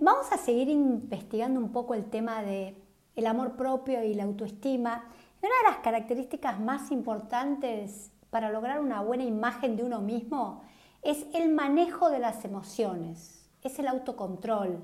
[0.00, 2.76] Vamos a seguir investigando un poco el tema de
[3.16, 5.04] el amor propio y la autoestima.
[5.40, 10.62] Una de las características más importantes para lograr una buena imagen de uno mismo
[11.00, 14.80] es el manejo de las emociones, es el autocontrol,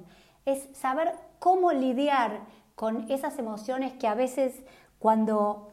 [0.47, 2.41] es saber cómo lidiar
[2.75, 4.63] con esas emociones que a veces
[4.99, 5.69] cuando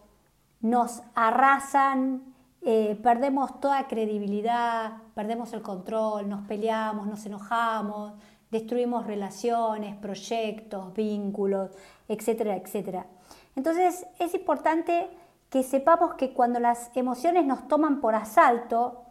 [0.60, 8.14] nos arrasan, eh, perdemos toda credibilidad, perdemos el control, nos peleamos, nos enojamos,
[8.56, 11.72] destruimos relaciones, proyectos, vínculos,
[12.08, 13.06] etcétera, etcétera.
[13.56, 15.10] Entonces es importante
[15.50, 19.04] que sepamos que cuando las emociones nos toman por asalto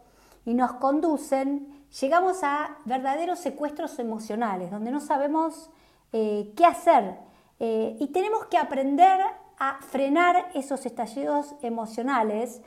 [0.45, 5.69] y nos conducen, llegamos a verdaderos secuestros emocionales, donde no sabemos
[6.11, 7.15] eh, qué hacer
[7.59, 9.19] eh, y tenemos que aprender
[9.59, 12.61] a frenar esos estallidos emocionales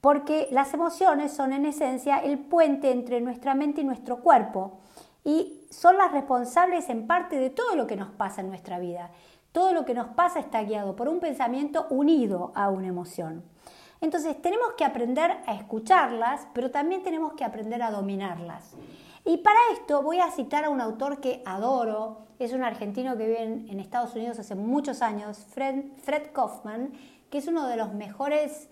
[0.00, 4.78] porque las emociones son en esencia el puente entre nuestra mente y nuestro cuerpo
[5.24, 9.10] y son las responsables en parte de todo lo que nos pasa en nuestra vida.
[9.52, 13.44] Todo lo que nos pasa está guiado por un pensamiento unido a una emoción.
[14.00, 18.74] Entonces tenemos que aprender a escucharlas, pero también tenemos que aprender a dominarlas.
[19.24, 23.26] Y para esto voy a citar a un autor que adoro, es un argentino que
[23.26, 26.92] vive en, Estados Unidos hace muchos años, Fred, Kaufman,
[27.28, 28.68] que es uno de los mejores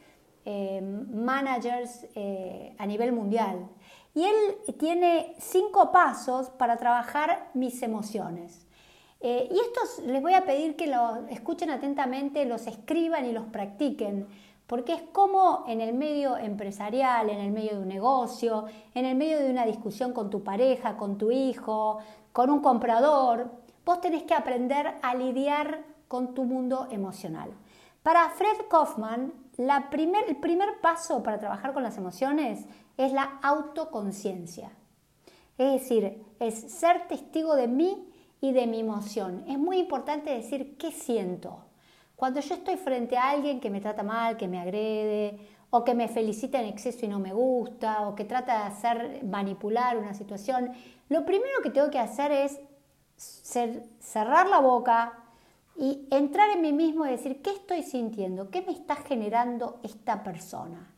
[0.47, 3.69] eh, managers eh, a nivel mundial.
[4.14, 8.67] Y él tiene cinco pasos para trabajar mis emociones.
[9.20, 13.47] Eh, y estos les voy a pedir que los escuchen atentamente, los escriban y los
[13.47, 14.28] practiquen,
[14.67, 19.17] porque es como en el medio empresarial, en el medio de un negocio, en el
[19.17, 21.98] medio de una discusión con tu pareja, con tu hijo,
[22.33, 23.50] con un comprador,
[23.84, 27.50] vos tenés que aprender a lidiar con tu mundo emocional.
[28.03, 32.67] Para Fred Kaufman, el primer paso para trabajar con las emociones
[32.99, 34.71] es la autoconciencia.
[35.57, 39.45] Es decir, es ser testigo de mí y de mi emoción.
[39.49, 41.65] Es muy importante decir qué siento.
[42.17, 45.39] Cuando yo estoy frente a alguien que me trata mal, que me agrede,
[45.71, 49.25] o que me felicita en exceso y no me gusta, o que trata de hacer
[49.25, 50.72] manipular una situación,
[51.09, 52.59] lo primero que tengo que hacer es
[53.17, 55.25] cerrar la boca
[55.77, 58.51] y entrar en mí mismo y decir, ¿qué estoy sintiendo?
[58.51, 60.97] ¿Qué me está generando esta persona?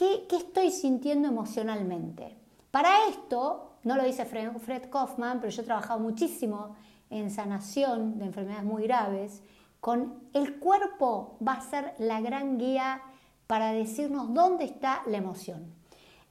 [0.00, 2.34] ¿Qué, estoy sintiendo emocionalmente?
[2.70, 6.74] Para esto, no lo dice Fred, Kaufman, pero yo he trabajado muchísimo
[7.10, 9.42] en sanación de enfermedades muy graves,
[9.78, 13.02] con el cuerpo va a ser la gran guía
[13.46, 15.70] para decirnos dónde está la emoción.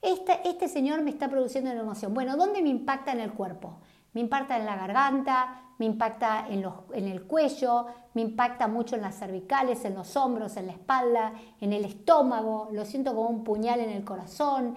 [0.02, 2.12] Este señor me está produciendo una emoción.
[2.12, 3.78] Bueno, ¿dónde me impacta en el cuerpo?
[4.14, 9.02] Me impacta en la garganta, me impacta en, en, el cuello, me impacta mucho en
[9.02, 13.42] las cervicales, en los hombros, en la espalda, en el estómago, lo siento como un
[13.42, 14.76] puñal en el corazón.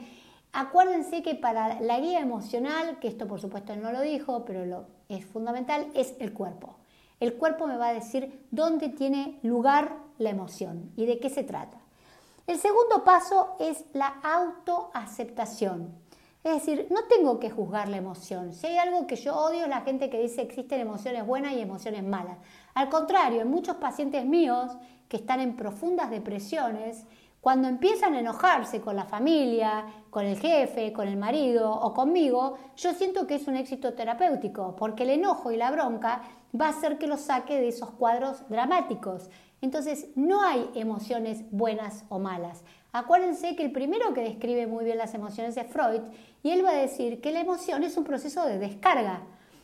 [0.54, 4.86] Acuérdense que para la guía emocional, que esto por supuesto no lo dijo, pero lo,
[5.10, 6.78] es fundamental, es el cuerpo.
[7.20, 11.44] El cuerpo me va a decir dónde tiene lugar la emoción y de qué se
[11.44, 11.80] trata.
[12.48, 16.03] El segundo paso es la autoaceptación.
[16.44, 18.54] Es decir, no tengo que juzgar la emoción.
[18.54, 21.62] Si hay algo que yo odio es la gente que dice existen emociones buenas y
[21.62, 22.38] emociones malas.
[22.74, 24.72] Al contrario, en muchos pacientes míos
[25.08, 27.06] que están en profundas depresiones,
[27.40, 32.58] cuando empiezan a enojarse con la familia, con el jefe, con el marido o conmigo,
[32.76, 36.24] yo siento que es un éxito terapéutico, porque el enojo y la bronca
[36.60, 39.30] va a hacer que los saque de esos cuadros dramáticos.
[39.62, 42.64] Entonces, no hay emociones buenas o malas.
[42.92, 46.02] Acuérdense que el primero que describe muy bien las emociones es Freud
[46.44, 49.24] y él va a decir que la emoción es un proceso de descarga.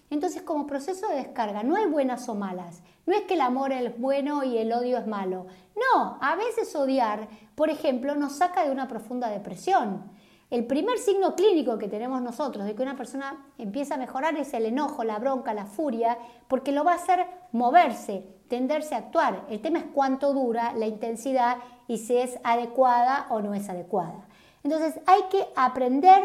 [0.10, 2.82] Entonces, como proceso de descarga, no hay buenas o malas.
[3.06, 5.46] No es que el amor es bueno y el odio es malo.
[5.76, 10.10] No, a veces odiar, por ejemplo, nos saca de una profunda depresión.
[10.50, 14.52] El primer signo clínico que tenemos nosotros de que una persona empieza a mejorar es
[14.56, 16.18] el enojo, la bronca, la furia,
[16.48, 19.46] porque lo va a hacer moverse, tenderse a actuar.
[19.50, 24.26] El tema es cuánto dura la intensidad y si es adecuada o no es adecuada.
[24.64, 26.24] Entonces hay que aprender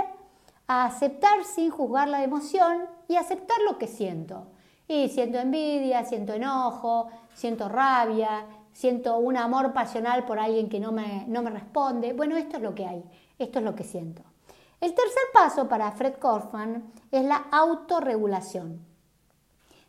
[0.67, 4.47] a aceptar sin juzgar la emoción y aceptar lo que siento.
[4.88, 10.93] Y siento envidia, siento enojo, siento rabia, siento un amor pasional por alguien que no
[10.93, 12.12] me, no me responde.
[12.12, 13.05] Bueno, esto es lo que hay,
[13.38, 14.22] esto es lo que siento.
[14.81, 18.84] El tercer paso para Fred Kaufman es la autorregulación.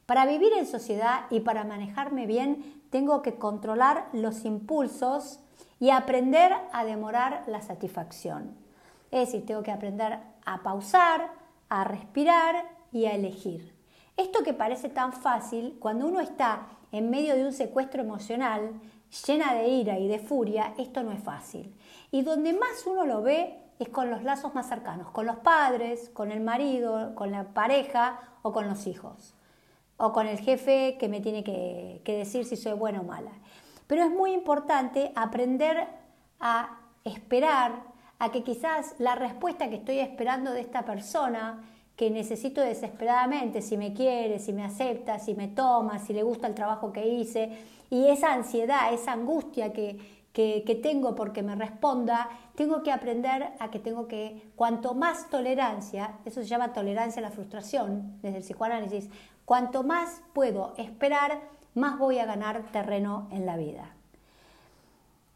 [0.06, 5.40] Para vivir en sociedad y para manejarme bien, tengo que controlar los impulsos
[5.80, 8.56] y aprender a demorar la satisfacción.
[9.12, 11.32] Es decir, tengo que aprender a pausar,
[11.70, 13.76] a respirar y a elegir.
[14.16, 18.80] Esto que parece tan fácil, cuando uno está en medio de un secuestro emocional,
[19.24, 21.74] llena de ira y de furia, esto no es fácil.
[22.12, 26.10] Y donde más uno lo ve es con los lazos más cercanos, con los padres,
[26.10, 29.34] con el marido, con la pareja o con los hijos,
[29.98, 33.32] o con el jefe que me tiene que, que decir si soy buena o mala.
[33.88, 35.88] Pero es muy importante aprender
[36.40, 37.84] a esperar
[38.20, 41.64] a que quizás la respuesta que estoy esperando de esta persona,
[41.96, 46.48] que necesito desesperadamente, si me quiere, si me acepta, si me toma, si le gusta
[46.48, 47.58] el trabajo que hice,
[47.90, 49.98] y esa ansiedad, esa angustia que,
[50.34, 56.16] que, tengo porque me responda, tengo que aprender a que tengo que, cuanto más tolerancia,
[56.26, 59.10] eso se llama tolerancia a la frustración desde el psicoanálisis,
[59.46, 61.40] cuanto más puedo esperar,
[61.74, 63.96] más voy a ganar terreno en la vida.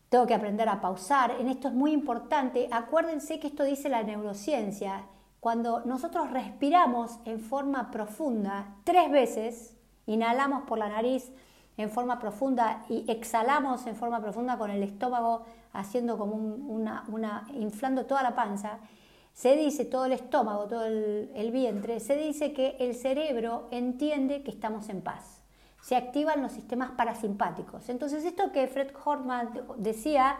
[0.09, 1.35] Tengo que aprender a pausar.
[1.39, 2.67] En esto es muy importante.
[2.71, 5.03] Acuérdense que esto dice la neurociencia.
[5.39, 11.31] Cuando nosotros respiramos en forma profunda tres veces, inhalamos por la nariz
[11.77, 18.05] en forma profunda y exhalamos en forma profunda con el estómago haciendo como una, inflando
[18.05, 18.79] toda la panza,
[19.33, 24.43] se dice todo el estómago, todo el, el vientre, se dice que el cerebro entiende
[24.43, 25.41] que estamos en paz.
[25.81, 27.87] Se activan los sistemas parasimpáticos.
[27.87, 30.37] Entonces esto que Fred Hortman decía,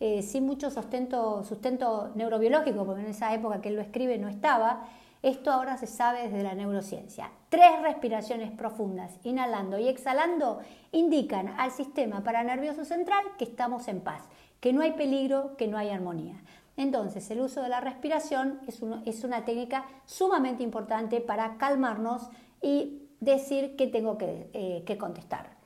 [0.00, 4.86] eh, sin mucho sustento, neurobiológico, porque en esa época que él lo escribe no estaba,
[5.22, 7.32] esto ahora se sabe desde la neurociencia.
[7.48, 10.60] Tres respiraciones profundas, inhalando y exhalando,
[10.92, 14.22] indican al sistema paranervioso central que estamos en paz,
[14.60, 16.40] que no hay peligro, que no hay armonía.
[16.76, 22.30] Entonces, el uso de la respiración es, una técnica sumamente importante para calmarnos
[22.62, 25.56] y decir que tengo que, eh, contestar.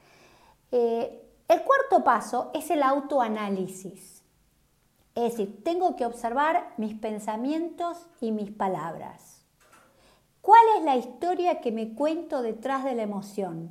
[0.70, 4.22] Eh, el cuarto paso es el autoanálisis.
[5.14, 9.44] Es decir, tengo que observar mis pensamientos y mis palabras.
[10.41, 13.70] ¿Cuál es la historia que me cuento detrás de la emoción?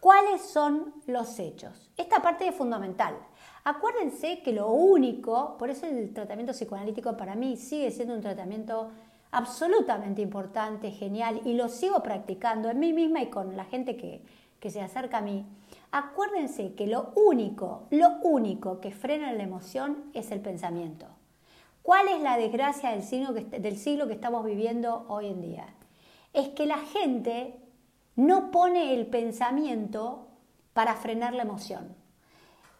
[0.00, 1.90] ¿Cuáles son los hechos?
[1.96, 3.16] Esta parte es fundamental.
[3.64, 8.90] Acuérdense que lo único, por eso el tratamiento psicoanalítico para mí sigue siendo un tratamiento
[9.30, 14.22] absolutamente importante, genial, y lo sigo practicando en mí misma y con la gente que,
[14.68, 15.46] se acerca a mí.
[15.96, 21.06] Acuérdense que lo único, lo único que frena la emoción es el pensamiento.
[21.82, 25.66] ¿Cuál es la desgracia del siglo que estamos viviendo hoy en día?
[26.34, 27.54] es que la gente
[28.16, 30.26] no pone el pensamiento
[30.74, 31.94] para frenar la emoción.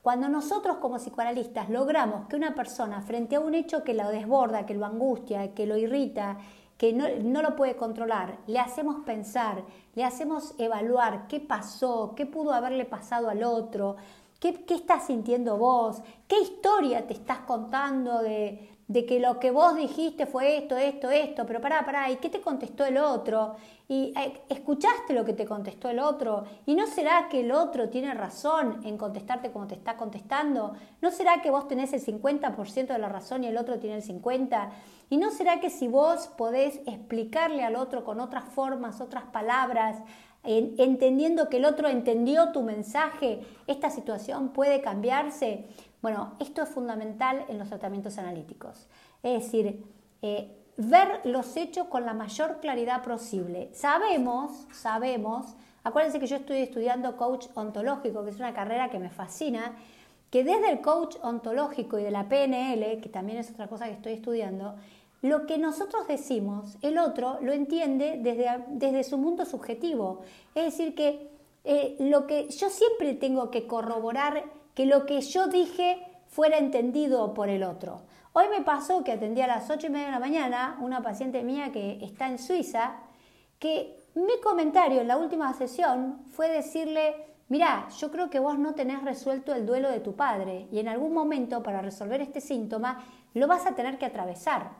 [0.02, 4.67] Cuando nosotros como psicoanalistas logramos que una persona frente a un hecho que lo desborda,
[4.67, 6.37] que lo angustia, que lo irrita,
[6.76, 9.62] que no, lo puede controlar, le hacemos pensar,
[9.94, 13.97] le hacemos evaluar qué pasó, qué pudo haberle pasado al otro,
[14.41, 19.50] qué, qué estás sintiendo vos, qué historia te estás contando de, de que lo que
[19.50, 23.56] vos dijiste fue esto, esto, esto, pero pará, pará, ¿y qué te contestó el otro?
[23.88, 26.44] ¿Y eh, escuchaste lo que te contestó el otro?
[26.66, 30.75] ¿Y no será que el otro tiene razón en contestarte como te está contestando?
[31.00, 34.02] ¿No será que vos tenés el 50% de la razón y el otro tiene el
[34.02, 34.69] 50%?
[35.10, 39.98] ¿Y no será que si vos podés explicarle al otro con otras formas, otras palabras,
[40.42, 45.66] entendiendo que el otro entendió tu mensaje, esta situación puede cambiarse?
[46.05, 48.89] Bueno, esto es fundamental en los tratamientos analíticos.
[49.23, 49.87] Es decir,
[50.21, 53.71] eh, ver los hechos con la mayor claridad posible.
[53.73, 59.09] Sabemos, sabemos, acuérdense que yo estoy estudiando coach ontológico, que es una carrera que me
[59.09, 59.77] fascina,
[60.29, 63.93] que desde el coach ontológico y de la PNL, que también es otra cosa que
[63.93, 64.75] estoy estudiando,
[65.23, 70.20] lo que nosotros decimos, el otro lo entiende desde, desde su mundo subjetivo.
[70.55, 71.31] Es decir, que
[71.65, 77.32] eh, lo que yo siempre tengo que corroborar que lo que yo dije fuera entendido
[77.32, 78.02] por el otro.
[78.32, 81.44] Hoy me pasó que atendí a las 8 y media de la mañana una paciente
[81.44, 82.96] mía que está en Suiza,
[83.60, 87.14] que mi comentario en la última sesión fue decirle,
[87.48, 90.88] mirá, yo creo que vos no tenés resuelto el duelo de tu padre y en
[90.88, 93.04] algún momento para resolver este síntoma
[93.34, 94.70] lo vas a tener que atravesar.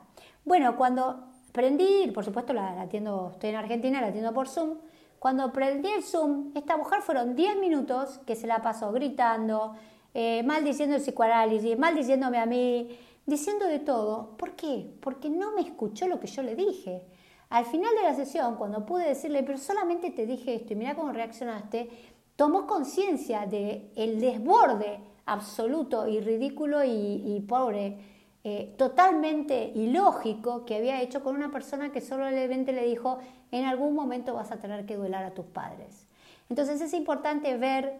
[0.43, 4.77] Bueno, cuando prendí, por supuesto la, atiendo, estoy en Argentina, la atiendo por Zoom,
[5.25, 9.73] cuando prendí el Zoom, esta mujer fueron 10 minutos que se la pasó gritando,
[10.13, 14.37] eh, maldiciendo el psicoanálisis, maldiciéndome a mí, diciendo de todo.
[14.37, 14.87] ¿Por qué?
[15.01, 17.01] Porque no me escuchó lo que yo le dije.
[17.49, 20.93] Al final de la sesión, cuando pude decirle, pero solamente te dije esto y mira
[20.93, 21.89] cómo reaccionaste,
[22.35, 27.97] tomó conciencia del el desborde absoluto y ridículo y, pobre,
[28.43, 33.17] eh, totalmente ilógico que había hecho con una persona que solo levemente le dijo,
[33.55, 36.07] en algún momento vas a tener que duelar a tus padres.
[36.49, 37.99] Entonces es importante ver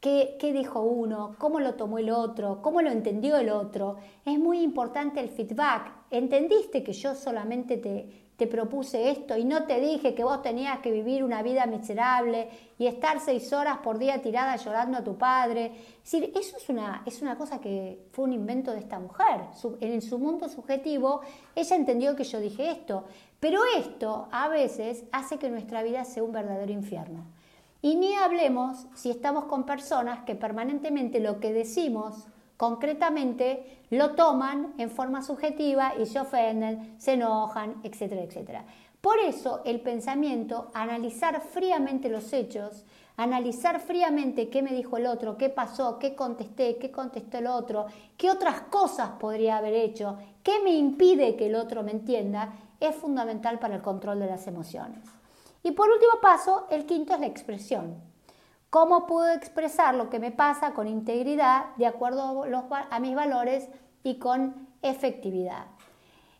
[0.00, 3.96] qué, dijo uno, cómo lo tomó el otro, cómo lo entendió el otro.
[4.24, 5.92] Es muy importante el feedback.
[6.10, 8.10] ¿Entendiste que yo solamente te,
[8.42, 12.48] te propuse esto y no te dije que vos tenías que vivir una vida miserable
[12.76, 15.66] y estar seis horas por día tirada llorando a tu padre.
[16.02, 19.42] Es decir, eso es una, es una cosa que fue un invento de esta mujer.
[19.80, 21.20] en su mundo subjetivo,
[21.54, 23.04] ella entendió que yo dije esto.
[23.38, 27.24] Pero esto a veces hace que nuestra vida sea un verdadero infierno.
[27.80, 32.26] Y ni hablemos si estamos con personas que permanentemente lo que decimos
[32.62, 38.64] concretamente lo toman en forma subjetiva y se ofenden, se enojan, etcétera, etcétera.
[39.00, 42.84] Por eso el pensamiento, analizar fríamente los hechos,
[43.16, 47.86] analizar fríamente qué me dijo el otro, qué pasó, qué contesté, qué contestó el otro,
[48.16, 52.94] qué otras cosas podría haber hecho, qué me impide que el otro me entienda, es
[52.94, 55.02] fundamental para el control de las emociones.
[55.64, 58.11] Y por último paso, el quinto es la expresión.
[58.72, 62.46] ¿Cómo puedo expresar lo que me pasa con integridad, de acuerdo
[62.90, 63.68] a, mis valores
[64.02, 65.66] y con efectividad?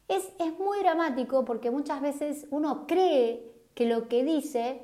[0.09, 4.83] Es, es muy dramático porque muchas veces uno cree que lo que dice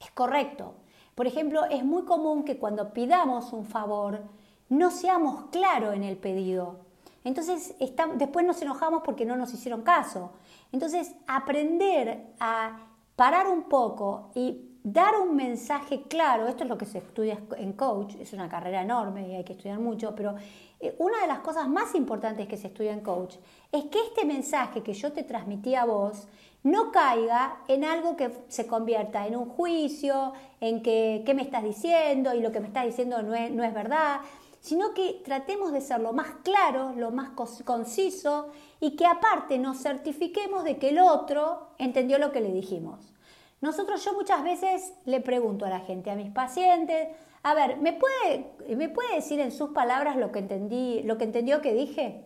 [0.00, 0.74] es correcto.
[1.14, 4.22] Por ejemplo, es muy común que cuando pidamos un favor
[4.68, 6.80] no seamos claros en el pedido.
[7.22, 7.76] Entonces
[8.16, 10.32] después nos enojamos porque no nos hicieron caso.
[10.72, 12.80] Entonces aprender a
[13.22, 17.72] parar un poco y dar un mensaje claro, esto es lo que se estudia en
[17.74, 20.34] coach, es una carrera enorme y hay que estudiar mucho, pero
[20.80, 23.36] eh, una de las cosas más importantes que se estudia en coach
[23.70, 26.26] es que este mensaje que yo te transmití a vos
[26.64, 31.62] no caiga en algo que se convierta en un juicio, en que qué me estás
[31.62, 34.18] diciendo y lo que me estás diciendo no es, no es verdad,
[34.58, 37.30] sino que tratemos de ser lo más claro, lo más
[37.64, 38.48] conciso
[38.82, 43.12] y que aparte nos certifiquemos de que el otro entendió lo que le dijimos.
[43.60, 47.10] Nosotros, yo muchas veces le pregunto a la gente, a mis pacientes,
[47.44, 51.22] a ver, ¿me puede, ¿me puede decir en sus palabras lo que, entendí, lo que
[51.22, 52.24] entendió que dije?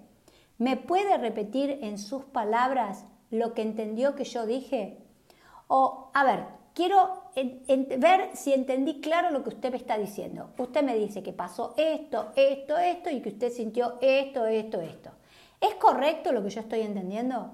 [0.56, 4.96] ¿Me puede repetir en sus palabras lo que entendió que yo dije?
[5.68, 10.54] O, a ver, quiero ver si entendí claro lo que usted me está diciendo.
[10.56, 15.10] Usted me dice que pasó esto, esto, esto y que usted sintió esto, esto, esto.
[15.60, 17.52] ¿Es correcto lo que yo estoy entendiendo?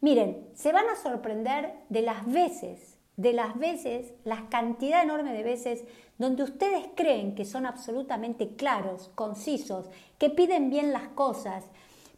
[0.00, 5.42] Miren, se van a sorprender de las veces de las veces, la cantidad enorme de
[5.42, 5.84] veces
[6.16, 11.66] donde ustedes creen que son absolutamente claros, concisos, que piden bien las cosas,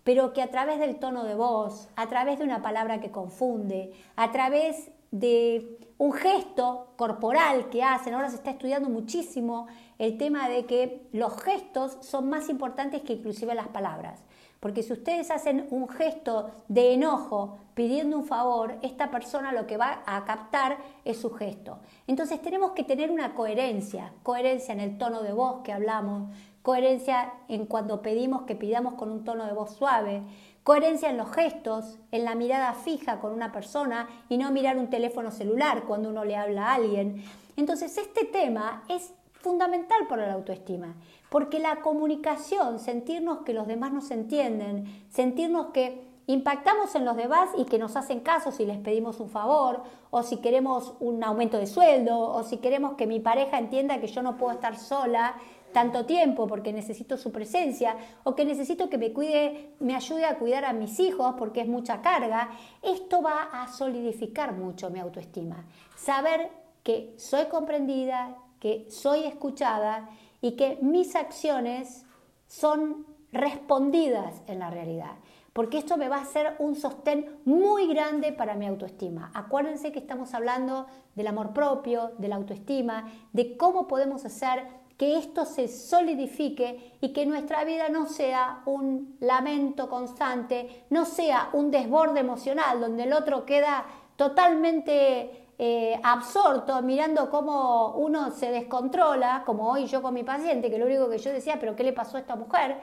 [0.05, 3.93] pero que a través del tono de voz, a través de una palabra que confunde,
[4.15, 9.67] a través de un gesto corporal que hacen, ahora se está estudiando muchísimo
[9.99, 14.21] el tema de que los gestos son más importantes que inclusive las palabras.
[14.62, 19.76] Porque si ustedes hacen un gesto de enojo pidiendo un favor, esta persona lo que
[19.76, 21.81] va a captar es su gesto.
[22.07, 26.31] Entonces tenemos que tener una coherencia, coherencia en el tono de voz que hablamos,
[26.62, 30.23] coherencia en cuando pedimos que pidamos con un tono de voz suave,
[30.62, 34.90] coherencia en los gestos, en la mirada fija con una persona y no mirar un
[34.90, 37.25] teléfono celular cuando uno le habla a alguien.
[37.57, 40.95] Entonces este tema es fundamental para la autoestima,
[41.33, 47.49] porque la comunicación, sentirnos que los demás nos entienden, sentirnos que impactamos en los demás
[47.57, 51.57] y que nos hacen caso si les pedimos un favor, o si queremos un aumento
[51.57, 55.37] de sueldo, o si queremos que mi pareja entienda que yo no puedo estar sola
[55.73, 60.39] tanto tiempo porque necesito su presencia, o que necesito que me cuide, me ayude a
[60.39, 62.51] cuidar a mis hijos porque es mucha carga,
[62.83, 65.65] esto va a solidificar mucho mi autoestima.
[65.97, 66.51] Saber
[66.83, 70.11] que soy comprendida, que soy escuchada
[70.43, 72.05] y que mis acciones
[72.47, 75.17] son respondidas en la realidad.
[75.55, 79.31] Porque esto me va a hacer un sostén muy grande para mi autoestima.
[79.35, 85.19] Acuérdense que estamos hablando del amor propio, de la autoestima, de cómo podemos hacer que
[85.19, 91.71] esto se solidifique y que nuestra vida no sea un lamento constante, no sea un
[91.71, 93.85] desborde emocional donde el otro queda
[94.17, 100.78] totalmente eh, absorto mirando cómo uno se descontrola, como hoy yo con mi paciente, que
[100.78, 102.78] lo único que yo decía, pero ¿qué le pasó a esta mujer?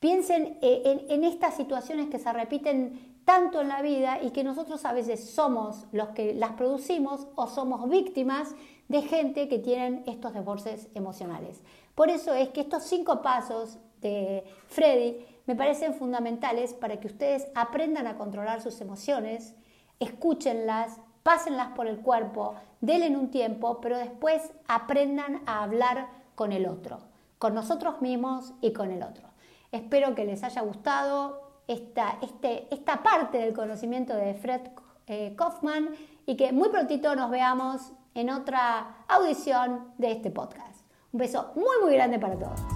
[0.00, 4.84] Piensen eh, en, estas situaciones que se repiten tanto en la vida y que nosotros
[4.84, 8.54] a veces somos los que las producimos o somos víctimas
[8.88, 11.62] de gente que tienen estos desbordes emocionales.
[11.94, 17.46] Por eso es que estos cinco pasos de Freddy me parecen fundamentales para que ustedes
[17.54, 19.54] aprendan a controlar sus emociones,
[19.98, 26.06] escúchenlas, pásenlas por el cuerpo, denle un tiempo, pero después aprendan a hablar
[26.36, 27.00] con el otro,
[27.38, 29.24] con nosotros mismos y con el otro.
[29.72, 34.60] Espero que les haya gustado esta, este, esta parte del conocimiento de Fred
[35.08, 40.80] eh, Kaufman y que muy prontito nos veamos en otra audición de este podcast.
[41.12, 42.75] Un beso muy muy grande para todos.